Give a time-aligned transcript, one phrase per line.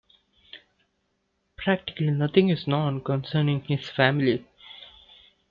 [1.57, 4.43] Practically nothing is known concerning his family.